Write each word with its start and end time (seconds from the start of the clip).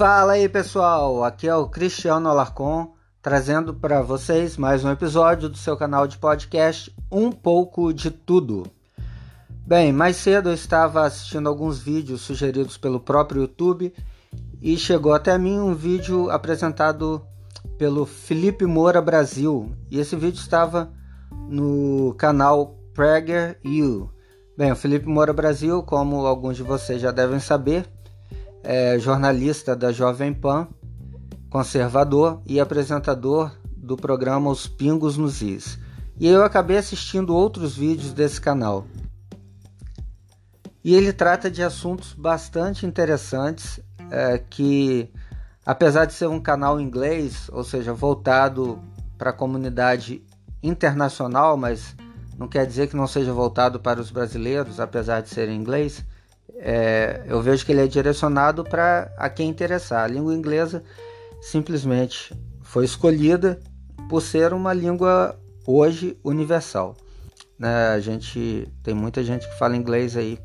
Fala 0.00 0.32
aí 0.32 0.48
pessoal, 0.48 1.22
aqui 1.22 1.46
é 1.46 1.54
o 1.54 1.68
Cristiano 1.68 2.26
Alarcon 2.26 2.94
trazendo 3.20 3.74
para 3.74 4.00
vocês 4.00 4.56
mais 4.56 4.82
um 4.82 4.90
episódio 4.90 5.46
do 5.46 5.58
seu 5.58 5.76
canal 5.76 6.06
de 6.06 6.16
podcast 6.16 6.90
Um 7.12 7.30
pouco 7.30 7.92
de 7.92 8.10
Tudo. 8.10 8.66
Bem, 9.50 9.92
mais 9.92 10.16
cedo 10.16 10.48
eu 10.48 10.54
estava 10.54 11.04
assistindo 11.04 11.50
alguns 11.50 11.80
vídeos 11.80 12.22
sugeridos 12.22 12.78
pelo 12.78 12.98
próprio 12.98 13.42
YouTube 13.42 13.92
e 14.62 14.78
chegou 14.78 15.12
até 15.12 15.36
mim 15.36 15.58
um 15.58 15.74
vídeo 15.74 16.30
apresentado 16.30 17.20
pelo 17.76 18.06
Felipe 18.06 18.64
Moura 18.64 19.02
Brasil 19.02 19.70
e 19.90 20.00
esse 20.00 20.16
vídeo 20.16 20.40
estava 20.40 20.90
no 21.46 22.14
canal 22.16 22.74
Prager. 22.94 23.60
Bem, 24.56 24.72
o 24.72 24.76
Felipe 24.76 25.06
Moura 25.06 25.34
Brasil, 25.34 25.82
como 25.82 26.24
alguns 26.24 26.56
de 26.56 26.62
vocês 26.62 27.02
já 27.02 27.10
devem 27.10 27.38
saber, 27.38 27.86
é 28.62 28.98
jornalista 28.98 29.74
da 29.74 29.92
Jovem 29.92 30.32
Pan, 30.32 30.68
conservador 31.48 32.40
e 32.46 32.60
apresentador 32.60 33.52
do 33.76 33.96
programa 33.96 34.50
Os 34.50 34.66
Pingos 34.66 35.16
nos 35.16 35.42
Is. 35.42 35.78
E 36.18 36.26
eu 36.26 36.44
acabei 36.44 36.76
assistindo 36.76 37.34
outros 37.34 37.76
vídeos 37.76 38.12
desse 38.12 38.40
canal. 38.40 38.86
E 40.84 40.94
ele 40.94 41.12
trata 41.12 41.50
de 41.50 41.62
assuntos 41.62 42.12
bastante 42.14 42.86
interessantes 42.86 43.80
é, 44.10 44.38
que, 44.38 45.10
apesar 45.64 46.04
de 46.04 46.12
ser 46.12 46.26
um 46.26 46.40
canal 46.40 46.80
inglês, 46.80 47.48
ou 47.52 47.64
seja, 47.64 47.92
voltado 47.92 48.80
para 49.18 49.30
a 49.30 49.34
comunidade 49.34 50.22
internacional, 50.62 51.56
mas 51.56 51.94
não 52.38 52.48
quer 52.48 52.66
dizer 52.66 52.88
que 52.88 52.96
não 52.96 53.06
seja 53.06 53.32
voltado 53.32 53.78
para 53.78 54.00
os 54.00 54.10
brasileiros, 54.10 54.80
apesar 54.80 55.20
de 55.20 55.28
ser 55.28 55.48
em 55.48 55.56
inglês, 55.56 56.04
é, 56.56 57.22
eu 57.26 57.40
vejo 57.40 57.64
que 57.64 57.72
ele 57.72 57.82
é 57.82 57.86
direcionado 57.86 58.64
para 58.64 59.12
a 59.16 59.28
quem 59.28 59.48
interessar. 59.48 60.04
A 60.04 60.08
língua 60.08 60.34
inglesa 60.34 60.82
simplesmente 61.40 62.34
foi 62.62 62.84
escolhida 62.84 63.60
por 64.08 64.20
ser 64.20 64.52
uma 64.52 64.72
língua 64.72 65.38
hoje 65.66 66.18
universal. 66.24 66.96
Né? 67.58 67.88
A 67.88 68.00
gente 68.00 68.66
tem 68.82 68.94
muita 68.94 69.22
gente 69.22 69.48
que 69.48 69.58
fala 69.58 69.76
inglês 69.76 70.16
aí 70.16 70.38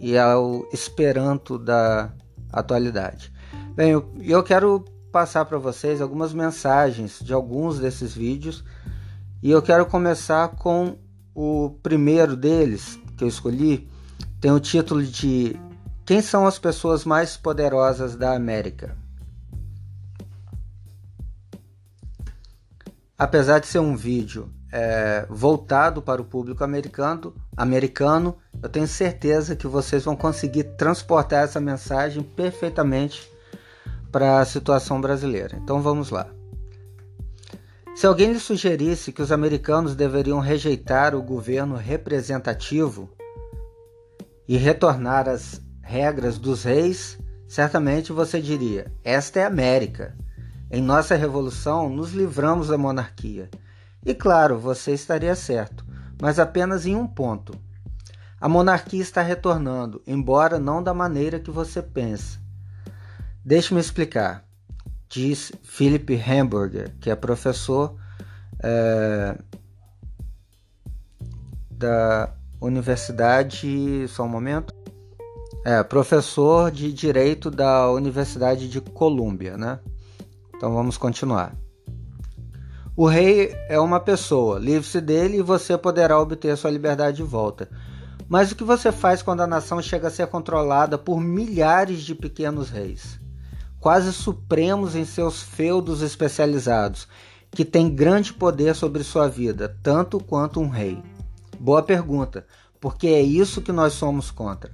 e 0.00 0.14
é 0.14 0.34
o 0.34 0.68
Esperanto 0.72 1.58
da 1.58 2.12
atualidade. 2.52 3.32
Bem, 3.74 3.90
eu, 3.90 4.12
eu 4.20 4.42
quero 4.42 4.84
passar 5.12 5.44
para 5.44 5.58
vocês 5.58 6.00
algumas 6.00 6.32
mensagens 6.32 7.20
de 7.20 7.32
alguns 7.32 7.78
desses 7.78 8.14
vídeos 8.14 8.64
e 9.42 9.50
eu 9.50 9.62
quero 9.62 9.86
começar 9.86 10.48
com 10.48 10.96
o 11.34 11.70
primeiro 11.82 12.36
deles 12.36 12.98
que 13.16 13.24
eu 13.24 13.28
escolhi. 13.28 13.88
Tem 14.40 14.52
o 14.52 14.60
título 14.60 15.02
de 15.02 15.58
Quem 16.06 16.22
são 16.22 16.46
as 16.46 16.60
pessoas 16.60 17.04
mais 17.04 17.36
poderosas 17.36 18.14
da 18.14 18.36
América? 18.36 18.96
Apesar 23.18 23.58
de 23.58 23.66
ser 23.66 23.80
um 23.80 23.96
vídeo 23.96 24.48
é, 24.70 25.26
voltado 25.28 26.00
para 26.00 26.22
o 26.22 26.24
público 26.24 26.62
americano, 26.62 27.34
americano, 27.56 28.36
eu 28.62 28.68
tenho 28.68 28.86
certeza 28.86 29.56
que 29.56 29.66
vocês 29.66 30.04
vão 30.04 30.14
conseguir 30.14 30.62
transportar 30.76 31.42
essa 31.42 31.58
mensagem 31.58 32.22
perfeitamente 32.22 33.28
para 34.12 34.38
a 34.38 34.44
situação 34.44 35.00
brasileira. 35.00 35.58
Então 35.60 35.82
vamos 35.82 36.10
lá. 36.10 36.28
Se 37.96 38.06
alguém 38.06 38.32
lhe 38.32 38.38
sugerisse 38.38 39.10
que 39.10 39.20
os 39.20 39.32
americanos 39.32 39.96
deveriam 39.96 40.38
rejeitar 40.38 41.16
o 41.16 41.22
governo 41.22 41.74
representativo 41.74 43.10
e 44.48 44.56
retornar 44.56 45.28
às 45.28 45.60
regras 45.82 46.38
dos 46.38 46.64
reis, 46.64 47.18
certamente 47.46 48.12
você 48.12 48.40
diria: 48.40 48.90
Esta 49.04 49.40
é 49.40 49.44
América. 49.44 50.16
Em 50.70 50.82
nossa 50.82 51.14
revolução, 51.14 51.88
nos 51.88 52.12
livramos 52.12 52.68
da 52.68 52.78
monarquia. 52.78 53.50
E 54.04 54.14
claro, 54.14 54.58
você 54.58 54.92
estaria 54.92 55.34
certo, 55.34 55.84
mas 56.20 56.38
apenas 56.38 56.86
em 56.86 56.96
um 56.96 57.06
ponto. 57.06 57.58
A 58.40 58.48
monarquia 58.48 59.02
está 59.02 59.20
retornando, 59.20 60.02
embora 60.06 60.58
não 60.58 60.82
da 60.82 60.94
maneira 60.94 61.40
que 61.40 61.50
você 61.50 61.82
pensa. 61.82 62.38
Deixe-me 63.44 63.80
explicar, 63.80 64.44
diz 65.08 65.52
Philip 65.62 66.14
Hamburger, 66.14 66.94
que 67.00 67.10
é 67.10 67.16
professor 67.16 67.96
é, 68.62 69.38
da 71.70 72.37
Universidade. 72.60 74.06
Só 74.08 74.24
um 74.24 74.28
momento. 74.28 74.74
É, 75.64 75.82
professor 75.82 76.70
de 76.70 76.92
Direito 76.92 77.50
da 77.50 77.90
Universidade 77.90 78.68
de 78.68 78.80
Colômbia, 78.80 79.56
né? 79.56 79.80
Então 80.54 80.72
vamos 80.72 80.96
continuar. 80.96 81.54
O 82.96 83.06
rei 83.06 83.54
é 83.68 83.78
uma 83.78 84.00
pessoa, 84.00 84.58
livre-se 84.58 85.00
dele 85.00 85.38
e 85.38 85.42
você 85.42 85.78
poderá 85.78 86.18
obter 86.20 86.56
sua 86.56 86.70
liberdade 86.70 87.18
de 87.18 87.22
volta. 87.22 87.68
Mas 88.28 88.50
o 88.50 88.56
que 88.56 88.64
você 88.64 88.90
faz 88.90 89.22
quando 89.22 89.40
a 89.40 89.46
nação 89.46 89.80
chega 89.80 90.08
a 90.08 90.10
ser 90.10 90.26
controlada 90.26 90.98
por 90.98 91.20
milhares 91.20 92.02
de 92.02 92.14
pequenos 92.14 92.70
reis, 92.70 93.20
quase 93.78 94.12
supremos 94.12 94.96
em 94.96 95.04
seus 95.04 95.40
feudos 95.40 96.02
especializados, 96.02 97.06
que 97.52 97.64
têm 97.64 97.88
grande 97.88 98.32
poder 98.32 98.74
sobre 98.74 99.04
sua 99.04 99.28
vida, 99.28 99.76
tanto 99.82 100.18
quanto 100.18 100.60
um 100.60 100.68
rei? 100.68 101.00
Boa 101.58 101.82
pergunta, 101.82 102.46
porque 102.80 103.08
é 103.08 103.20
isso 103.20 103.62
que 103.62 103.72
nós 103.72 103.94
somos 103.94 104.30
contra. 104.30 104.70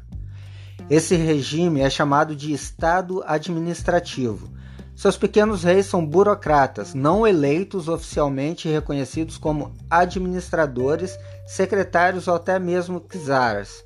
Esse 0.91 1.17
regime 1.17 1.81
é 1.81 1.89
chamado 1.89 2.37
de 2.37 2.53
Estado 2.53 3.23
administrativo 3.27 4.53
seus 4.97 5.17
pequenos 5.17 5.65
reis 5.65 5.87
são 5.87 6.07
burocratas, 6.07 6.95
não 6.95 7.27
eleitos 7.27 7.89
oficialmente 7.89 8.69
e 8.69 8.73
reconhecidos 8.73 9.37
como 9.37 9.73
administradores, 9.91 11.19
secretários 11.45 12.29
ou 12.29 12.37
até 12.37 12.61
mesmo 12.61 13.01
czars. 13.01 13.85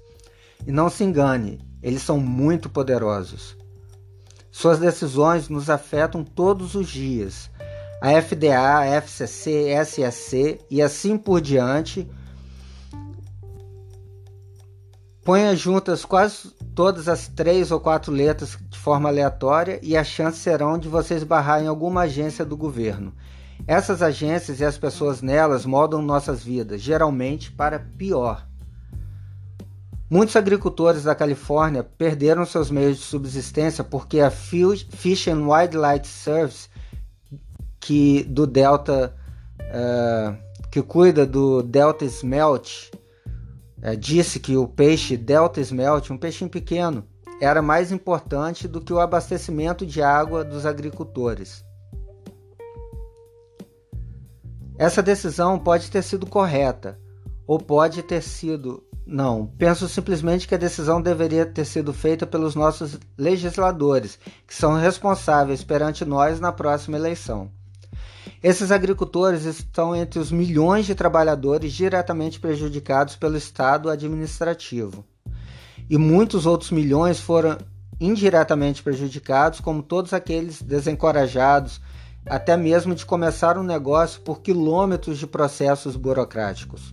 E 0.66 0.70
não 0.70 0.91
se 0.91 1.04
engane, 1.04 1.60
eles 1.82 2.03
são 2.03 2.20
muito 2.20 2.69
poderosos. 2.69 3.56
Suas 4.50 4.78
decisões 4.78 5.48
nos 5.48 5.70
afetam 5.70 6.22
todos 6.22 6.75
os 6.75 6.88
dias. 6.88 7.50
A 8.03 8.10
FDA, 8.20 8.78
a 8.78 8.87
FCC, 8.87 9.70
SSC 9.70 10.60
e 10.70 10.82
assim 10.82 11.16
por 11.16 11.41
diante 11.41 12.08
Ponha 15.28 15.54
juntas 15.54 16.06
quase 16.06 16.54
todas 16.74 17.06
as 17.06 17.28
três 17.28 17.70
ou 17.70 17.78
quatro 17.78 18.10
letras 18.10 18.56
de 18.70 18.78
forma 18.78 19.10
aleatória 19.10 19.78
e 19.82 19.94
as 19.94 20.06
chances 20.06 20.40
serão 20.40 20.78
de 20.78 20.88
você 20.88 21.16
esbarrar 21.16 21.62
em 21.62 21.66
alguma 21.66 22.04
agência 22.04 22.46
do 22.46 22.56
governo. 22.56 23.12
Essas 23.66 24.00
agências 24.00 24.58
e 24.58 24.64
as 24.64 24.78
pessoas 24.78 25.20
nelas 25.20 25.66
moldam 25.66 26.00
nossas 26.00 26.42
vidas, 26.42 26.80
geralmente 26.80 27.52
para 27.52 27.78
pior. 27.78 28.48
Muitos 30.08 30.34
agricultores 30.34 31.04
da 31.04 31.14
Califórnia 31.14 31.84
perderam 31.84 32.46
seus 32.46 32.70
meios 32.70 32.96
de 32.96 33.04
subsistência 33.04 33.84
porque 33.84 34.20
a 34.20 34.31
Fish 34.31 35.28
and 35.28 35.46
Wildlife 35.46 36.06
Service, 36.06 36.70
que 37.78 38.24
do 38.24 38.46
Delta, 38.46 39.14
uh, 39.60 40.70
que 40.70 40.81
cuida 40.81 41.26
do 41.26 41.62
Delta 41.62 42.06
Smelt, 42.06 42.90
é, 43.80 43.94
disse 43.94 44.40
que 44.40 44.56
o 44.56 44.66
peixe 44.66 45.16
Delta 45.16 45.60
Smelt, 45.60 46.10
um 46.10 46.19
peixinho 46.19 46.50
pequeno, 46.50 47.04
era 47.40 47.62
mais 47.62 47.92
importante 47.92 48.66
do 48.66 48.80
que 48.80 48.92
o 48.92 48.98
abastecimento 48.98 49.86
de 49.86 50.02
água 50.02 50.44
dos 50.44 50.66
agricultores. 50.66 51.64
Essa 54.76 55.02
decisão 55.02 55.58
pode 55.58 55.90
ter 55.90 56.02
sido 56.02 56.26
correta 56.26 56.98
ou 57.46 57.58
pode 57.58 58.02
ter 58.02 58.22
sido. 58.22 58.84
Não, 59.06 59.46
penso 59.46 59.88
simplesmente 59.88 60.46
que 60.46 60.54
a 60.54 60.58
decisão 60.58 61.00
deveria 61.00 61.46
ter 61.46 61.64
sido 61.64 61.92
feita 61.92 62.26
pelos 62.26 62.54
nossos 62.54 62.98
legisladores, 63.16 64.19
que 64.46 64.54
são 64.54 64.74
responsáveis 64.74 65.64
perante 65.64 66.04
nós 66.04 66.38
na 66.38 66.52
próxima 66.52 66.96
eleição. 66.96 67.50
Esses 68.43 68.70
agricultores 68.70 69.44
estão 69.44 69.96
entre 69.96 70.20
os 70.20 70.31
milhões 70.31 70.87
de 70.87 70.94
trabalhadores 70.94 71.73
diretamente 71.73 72.38
prejudicados 72.38 73.17
pelo 73.17 73.37
Estado 73.37 73.90
administrativo. 73.90 75.05
E 75.90 75.99
muitos 75.99 76.46
outros 76.46 76.70
milhões 76.70 77.19
foram 77.19 77.58
indiretamente 78.00 78.82
prejudicados, 78.82 79.58
como 79.58 79.82
todos 79.82 80.12
aqueles 80.12 80.62
desencorajados 80.62 81.81
até 82.26 82.56
mesmo 82.56 82.94
de 82.94 83.06
começar 83.06 83.58
um 83.58 83.62
negócio 83.62 84.20
por 84.20 84.41
quilômetros 84.41 85.19
de 85.19 85.26
processos 85.26 85.96
burocráticos. 85.96 86.91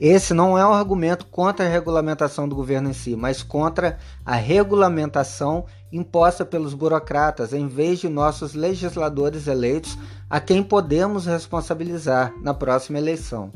Esse 0.00 0.32
não 0.32 0.56
é 0.56 0.64
um 0.64 0.72
argumento 0.72 1.26
contra 1.26 1.66
a 1.66 1.68
regulamentação 1.68 2.48
do 2.48 2.54
governo 2.54 2.90
em 2.90 2.92
si, 2.92 3.16
mas 3.16 3.42
contra 3.42 3.98
a 4.24 4.36
regulamentação 4.36 5.66
imposta 5.90 6.44
pelos 6.44 6.72
burocratas 6.72 7.52
em 7.52 7.66
vez 7.66 7.98
de 7.98 8.08
nossos 8.08 8.54
legisladores 8.54 9.48
eleitos, 9.48 9.98
a 10.30 10.38
quem 10.38 10.62
podemos 10.62 11.26
responsabilizar 11.26 12.32
na 12.40 12.54
próxima 12.54 12.98
eleição. 12.98 13.50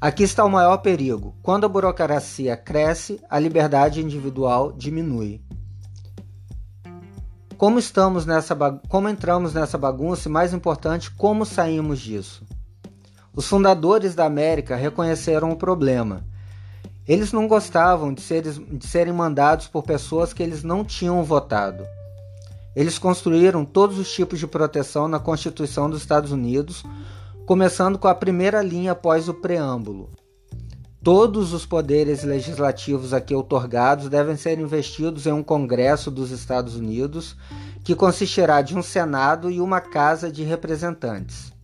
Aqui 0.00 0.22
está 0.22 0.44
o 0.44 0.50
maior 0.50 0.78
perigo. 0.78 1.34
Quando 1.42 1.64
a 1.64 1.68
burocracia 1.68 2.56
cresce, 2.56 3.20
a 3.28 3.38
liberdade 3.38 4.00
individual 4.00 4.72
diminui. 4.72 5.42
Como 7.58 7.78
estamos 7.78 8.24
nessa 8.24 8.54
como 8.88 9.08
entramos 9.08 9.54
nessa 9.54 9.76
bagunça 9.78 10.28
e 10.28 10.32
mais 10.32 10.52
importante, 10.52 11.10
como 11.10 11.44
saímos 11.44 11.98
disso? 11.98 12.44
Os 13.36 13.46
fundadores 13.46 14.14
da 14.14 14.24
América 14.24 14.74
reconheceram 14.76 15.50
o 15.50 15.56
problema. 15.56 16.24
Eles 17.06 17.32
não 17.32 17.46
gostavam 17.46 18.14
de, 18.14 18.22
de 18.22 18.86
serem 18.86 19.12
mandados 19.12 19.68
por 19.68 19.82
pessoas 19.82 20.32
que 20.32 20.42
eles 20.42 20.62
não 20.62 20.82
tinham 20.82 21.22
votado. 21.22 21.84
Eles 22.74 22.98
construíram 22.98 23.62
todos 23.62 23.98
os 23.98 24.10
tipos 24.10 24.38
de 24.38 24.46
proteção 24.46 25.06
na 25.06 25.20
Constituição 25.20 25.90
dos 25.90 26.00
Estados 26.00 26.32
Unidos, 26.32 26.82
começando 27.44 27.98
com 27.98 28.08
a 28.08 28.14
primeira 28.14 28.62
linha 28.62 28.92
após 28.92 29.28
o 29.28 29.34
preâmbulo. 29.34 30.08
Todos 31.04 31.52
os 31.52 31.66
poderes 31.66 32.24
legislativos 32.24 33.12
aqui 33.12 33.34
otorgados 33.34 34.08
devem 34.08 34.36
ser 34.38 34.58
investidos 34.58 35.26
em 35.26 35.32
um 35.32 35.42
Congresso 35.42 36.10
dos 36.10 36.30
Estados 36.30 36.74
Unidos, 36.74 37.36
que 37.84 37.94
consistirá 37.94 38.62
de 38.62 38.74
um 38.74 38.82
Senado 38.82 39.50
e 39.50 39.60
uma 39.60 39.82
Casa 39.82 40.32
de 40.32 40.42
Representantes. 40.42 41.54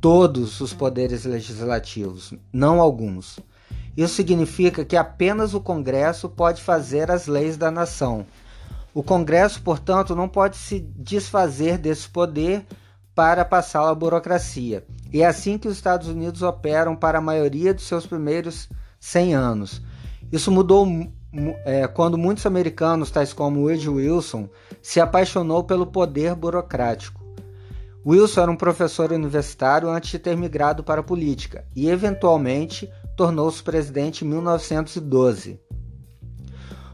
Todos 0.00 0.60
os 0.60 0.72
poderes 0.72 1.24
legislativos, 1.24 2.34
não 2.52 2.80
alguns. 2.80 3.40
Isso 3.96 4.14
significa 4.14 4.84
que 4.84 4.96
apenas 4.96 5.54
o 5.54 5.60
Congresso 5.60 6.28
pode 6.28 6.62
fazer 6.62 7.10
as 7.10 7.26
leis 7.26 7.56
da 7.56 7.70
nação. 7.70 8.26
O 8.92 9.02
Congresso, 9.02 9.62
portanto, 9.62 10.14
não 10.14 10.28
pode 10.28 10.56
se 10.56 10.80
desfazer 10.80 11.78
desse 11.78 12.08
poder 12.08 12.66
para 13.14 13.44
passá-lo 13.44 13.88
à 13.88 13.94
burocracia. 13.94 14.84
E 15.12 15.22
é 15.22 15.26
assim 15.26 15.56
que 15.56 15.68
os 15.68 15.76
Estados 15.76 16.08
Unidos 16.08 16.42
operam 16.42 16.94
para 16.94 17.18
a 17.18 17.22
maioria 17.22 17.72
dos 17.72 17.86
seus 17.86 18.06
primeiros 18.06 18.68
100 19.00 19.34
anos. 19.34 19.82
Isso 20.30 20.50
mudou 20.50 20.86
é, 21.64 21.86
quando 21.86 22.18
muitos 22.18 22.44
americanos, 22.46 23.10
tais 23.10 23.32
como 23.32 23.66
Woodrow 23.66 23.96
Wilson, 23.96 24.48
se 24.82 25.00
apaixonou 25.00 25.64
pelo 25.64 25.86
poder 25.86 26.34
burocrático. 26.34 27.15
Wilson 28.06 28.42
era 28.42 28.50
um 28.50 28.56
professor 28.56 29.10
universitário 29.10 29.88
antes 29.88 30.10
de 30.10 30.18
ter 30.18 30.36
migrado 30.36 30.84
para 30.84 31.00
a 31.00 31.04
política 31.04 31.66
e, 31.74 31.88
eventualmente, 31.88 32.88
tornou-se 33.16 33.62
presidente 33.62 34.24
em 34.24 34.28
1912. 34.28 35.60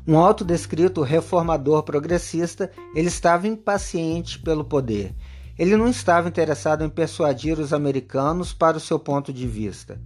Um 0.06 0.16
autodescrito 0.16 1.02
reformador 1.02 1.82
progressista, 1.82 2.70
ele 2.94 3.08
estava 3.08 3.46
impaciente 3.46 4.38
pelo 4.38 4.64
poder 4.64 5.14
ele 5.58 5.76
não 5.76 5.88
estava 5.88 6.28
interessado 6.28 6.84
em 6.84 6.88
persuadir 6.88 7.58
os 7.58 7.72
americanos 7.72 8.52
para 8.52 8.76
o 8.76 8.80
seu 8.80 8.98
ponto 8.98 9.32
de 9.32 9.46
vista. 9.46 10.00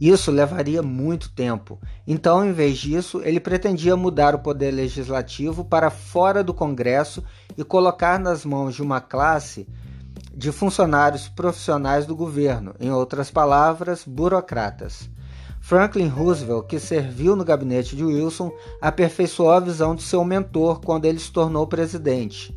Isso 0.00 0.30
levaria 0.30 0.82
muito 0.82 1.32
tempo. 1.32 1.80
Então, 2.06 2.44
em 2.44 2.52
vez 2.52 2.78
disso, 2.78 3.20
ele 3.24 3.40
pretendia 3.40 3.96
mudar 3.96 4.34
o 4.34 4.38
poder 4.38 4.70
legislativo 4.70 5.64
para 5.64 5.90
fora 5.90 6.44
do 6.44 6.54
Congresso 6.54 7.24
e 7.56 7.64
colocar 7.64 8.18
nas 8.18 8.44
mãos 8.44 8.74
de 8.74 8.82
uma 8.82 9.00
classe 9.00 9.66
de 10.38 10.52
funcionários 10.52 11.26
profissionais 11.26 12.06
do 12.06 12.14
governo, 12.14 12.72
em 12.78 12.92
outras 12.92 13.28
palavras, 13.28 14.04
burocratas. 14.06 15.10
Franklin 15.60 16.06
Roosevelt, 16.06 16.68
que 16.68 16.78
serviu 16.78 17.34
no 17.34 17.44
gabinete 17.44 17.96
de 17.96 18.04
Wilson, 18.04 18.52
aperfeiçoou 18.80 19.50
a 19.50 19.58
visão 19.58 19.96
de 19.96 20.04
seu 20.04 20.24
mentor 20.24 20.80
quando 20.80 21.06
ele 21.06 21.18
se 21.18 21.32
tornou 21.32 21.66
presidente. 21.66 22.56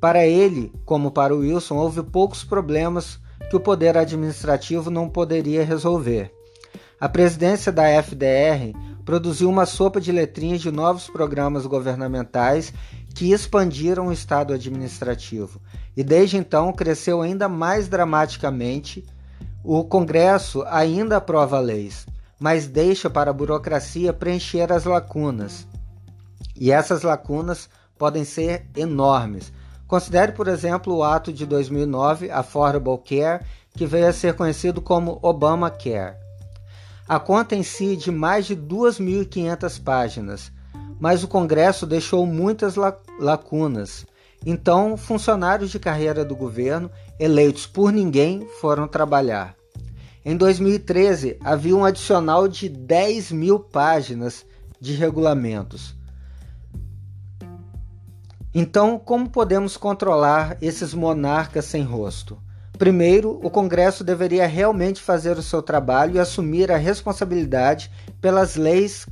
Para 0.00 0.26
ele, 0.26 0.72
como 0.86 1.10
para 1.10 1.34
Wilson, 1.34 1.76
houve 1.76 2.02
poucos 2.02 2.42
problemas 2.42 3.20
que 3.50 3.56
o 3.56 3.60
poder 3.60 3.98
administrativo 3.98 4.90
não 4.90 5.06
poderia 5.06 5.66
resolver. 5.66 6.32
A 6.98 7.10
presidência 7.10 7.70
da 7.70 7.84
FDR 8.02 8.72
produziu 9.04 9.50
uma 9.50 9.66
sopa 9.66 10.00
de 10.00 10.10
letrinhas 10.10 10.62
de 10.62 10.72
novos 10.72 11.08
programas 11.10 11.66
governamentais 11.66 12.72
que 13.14 13.32
expandiram 13.32 14.08
o 14.08 14.12
Estado 14.12 14.52
administrativo. 14.52 15.60
E 15.96 16.04
desde 16.04 16.36
então 16.36 16.72
cresceu 16.72 17.22
ainda 17.22 17.48
mais 17.48 17.88
dramaticamente. 17.88 19.04
O 19.64 19.84
Congresso 19.84 20.62
ainda 20.66 21.16
aprova 21.16 21.58
leis, 21.58 22.06
mas 22.38 22.66
deixa 22.66 23.08
para 23.08 23.30
a 23.30 23.34
burocracia 23.34 24.12
preencher 24.12 24.72
as 24.72 24.84
lacunas. 24.84 25.66
E 26.54 26.70
essas 26.70 27.02
lacunas 27.02 27.68
podem 27.98 28.24
ser 28.24 28.66
enormes, 28.76 29.52
Considere, 29.86 30.32
por 30.32 30.48
exemplo, 30.48 30.96
o 30.96 31.04
ato 31.04 31.32
de 31.32 31.46
2009, 31.46 32.30
Affordable 32.30 32.98
Care, 32.98 33.44
que 33.70 33.86
veio 33.86 34.08
a 34.08 34.12
ser 34.12 34.34
conhecido 34.34 34.80
como 34.80 35.18
Obamacare. 35.22 36.16
A 37.08 37.20
conta 37.20 37.54
em 37.54 37.62
si 37.62 37.96
de 37.96 38.10
mais 38.10 38.46
de 38.46 38.56
2.500 38.56 39.80
páginas, 39.80 40.50
mas 40.98 41.22
o 41.22 41.28
Congresso 41.28 41.86
deixou 41.86 42.26
muitas 42.26 42.74
lacunas. 43.20 44.04
Então, 44.48 44.96
funcionários 44.96 45.72
de 45.72 45.80
carreira 45.80 46.24
do 46.24 46.36
governo, 46.36 46.88
eleitos 47.18 47.66
por 47.66 47.90
ninguém, 47.90 48.46
foram 48.60 48.86
trabalhar. 48.86 49.56
Em 50.24 50.36
2013, 50.36 51.36
havia 51.42 51.74
um 51.74 51.84
adicional 51.84 52.46
de 52.46 52.68
10 52.68 53.32
mil 53.32 53.58
páginas 53.58 54.46
de 54.80 54.92
regulamentos. 54.92 55.96
Então, 58.54 59.00
como 59.00 59.28
podemos 59.28 59.76
controlar 59.76 60.56
esses 60.62 60.94
monarcas 60.94 61.64
sem 61.64 61.82
rosto? 61.82 62.38
Primeiro, 62.78 63.40
o 63.42 63.50
Congresso 63.50 64.04
deveria 64.04 64.46
realmente 64.46 65.02
fazer 65.02 65.36
o 65.36 65.42
seu 65.42 65.60
trabalho 65.60 66.14
e 66.14 66.18
assumir 66.20 66.70
a 66.70 66.76
responsabilidade 66.76 67.90
pelas 68.20 68.54
leis 68.54 69.08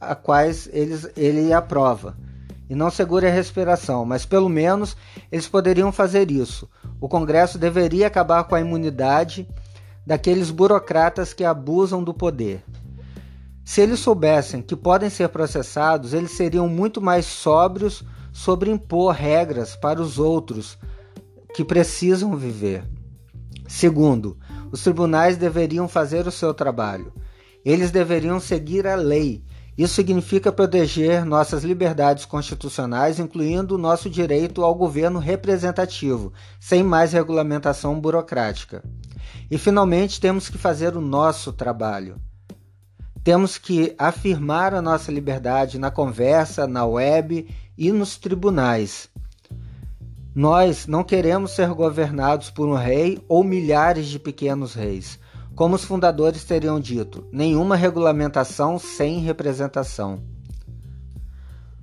a 0.00 0.14
quais 0.14 0.66
eles, 0.72 1.10
ele 1.14 1.52
aprova. 1.52 2.16
E 2.68 2.74
não 2.74 2.90
segure 2.90 3.26
a 3.26 3.32
respiração, 3.32 4.04
mas 4.04 4.26
pelo 4.26 4.48
menos 4.48 4.96
eles 5.32 5.48
poderiam 5.48 5.90
fazer 5.90 6.30
isso. 6.30 6.68
O 7.00 7.08
Congresso 7.08 7.58
deveria 7.58 8.06
acabar 8.06 8.44
com 8.44 8.54
a 8.54 8.60
imunidade 8.60 9.48
daqueles 10.06 10.50
burocratas 10.50 11.32
que 11.32 11.44
abusam 11.44 12.02
do 12.02 12.12
poder. 12.12 12.62
Se 13.64 13.82
eles 13.82 14.00
soubessem 14.00 14.62
que 14.62 14.74
podem 14.74 15.10
ser 15.10 15.28
processados, 15.28 16.14
eles 16.14 16.30
seriam 16.30 16.68
muito 16.68 17.00
mais 17.00 17.26
sóbrios 17.26 18.02
sobre 18.32 18.70
impor 18.70 19.12
regras 19.12 19.76
para 19.76 20.00
os 20.00 20.18
outros 20.18 20.78
que 21.54 21.64
precisam 21.64 22.34
viver. 22.36 22.84
Segundo, 23.66 24.38
os 24.72 24.82
tribunais 24.82 25.36
deveriam 25.36 25.86
fazer 25.86 26.26
o 26.26 26.32
seu 26.32 26.54
trabalho. 26.54 27.12
Eles 27.64 27.90
deveriam 27.90 28.40
seguir 28.40 28.86
a 28.86 28.94
lei. 28.94 29.44
Isso 29.78 29.94
significa 29.94 30.50
proteger 30.50 31.24
nossas 31.24 31.62
liberdades 31.62 32.24
constitucionais, 32.24 33.20
incluindo 33.20 33.76
o 33.76 33.78
nosso 33.78 34.10
direito 34.10 34.64
ao 34.64 34.74
governo 34.74 35.20
representativo, 35.20 36.32
sem 36.58 36.82
mais 36.82 37.12
regulamentação 37.12 38.00
burocrática. 38.00 38.82
E 39.48 39.56
finalmente 39.56 40.20
temos 40.20 40.48
que 40.48 40.58
fazer 40.58 40.96
o 40.96 41.00
nosso 41.00 41.52
trabalho. 41.52 42.16
Temos 43.22 43.56
que 43.56 43.94
afirmar 43.96 44.74
a 44.74 44.82
nossa 44.82 45.12
liberdade 45.12 45.78
na 45.78 45.92
conversa, 45.92 46.66
na 46.66 46.84
web 46.84 47.48
e 47.76 47.92
nos 47.92 48.16
tribunais. 48.16 49.08
Nós 50.34 50.88
não 50.88 51.04
queremos 51.04 51.52
ser 51.52 51.68
governados 51.68 52.50
por 52.50 52.68
um 52.68 52.74
rei 52.74 53.22
ou 53.28 53.44
milhares 53.44 54.08
de 54.08 54.18
pequenos 54.18 54.74
reis. 54.74 55.20
Como 55.58 55.74
os 55.74 55.82
fundadores 55.82 56.44
teriam 56.44 56.78
dito, 56.78 57.26
nenhuma 57.32 57.74
regulamentação 57.74 58.78
sem 58.78 59.18
representação. 59.18 60.20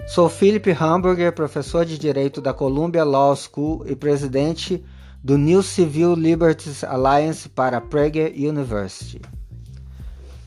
Sou 0.07 0.29
Philip 0.29 0.71
Hamburger, 0.71 1.33
professor 1.33 1.83
de 1.83 1.97
Direito 1.97 2.39
da 2.39 2.53
Columbia 2.53 3.03
Law 3.03 3.35
School 3.35 3.85
e 3.85 3.93
presidente 3.93 4.81
do 5.21 5.37
New 5.37 5.61
Civil 5.61 6.15
Liberties 6.15 6.85
Alliance 6.85 7.49
para 7.49 7.81
Prager 7.81 8.31
University. 8.33 9.21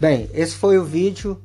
Bem, 0.00 0.30
esse 0.32 0.54
foi 0.54 0.78
o 0.78 0.84
vídeo 0.86 1.38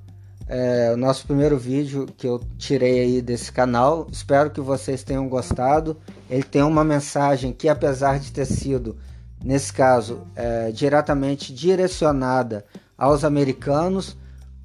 é, 0.48 0.92
o 0.94 0.98
nosso 0.98 1.25
primeiro 1.25 1.58
vídeo 1.58 2.06
que 2.18 2.28
eu 2.28 2.40
tirei 2.58 3.02
aí 3.02 3.22
desse 3.22 3.52
canal. 3.52 4.08
Espero 4.10 4.52
que 4.52 4.62
vocês 4.62 5.04
tenham 5.04 5.28
gostado. 5.28 5.98
Ele 6.30 6.44
tem 6.44 6.62
uma 6.62 6.84
mensagem 6.84 7.52
que, 7.52 7.68
apesar 7.68 8.20
de 8.20 8.32
ter 8.32 8.46
sido, 8.46 8.96
nesse 9.44 9.74
caso, 9.74 10.22
é, 10.36 10.72
diretamente 10.72 11.54
direcionada 11.54 12.66
aos 12.98 13.24
americanos, 13.24 14.16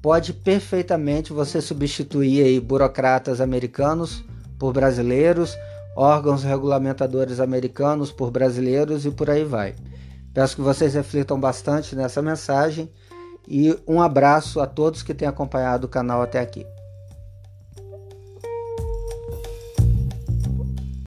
pode 0.01 0.33
perfeitamente 0.33 1.33
você 1.33 1.61
substituir 1.61 2.43
aí 2.43 2.59
burocratas 2.59 3.41
americanos 3.41 4.23
por 4.57 4.73
brasileiros, 4.73 5.57
órgãos 5.95 6.43
regulamentadores 6.43 7.39
americanos 7.39 8.11
por 8.11 8.31
brasileiros 8.31 9.05
e 9.05 9.11
por 9.11 9.29
aí 9.29 9.43
vai. 9.43 9.75
Peço 10.33 10.55
que 10.55 10.61
vocês 10.61 10.93
reflitam 10.93 11.39
bastante 11.39 11.95
nessa 11.95 12.21
mensagem 12.21 12.89
e 13.47 13.77
um 13.87 14.01
abraço 14.01 14.61
a 14.61 14.67
todos 14.67 15.03
que 15.03 15.13
têm 15.13 15.27
acompanhado 15.27 15.87
o 15.87 15.89
canal 15.89 16.21
até 16.21 16.39
aqui. 16.39 16.65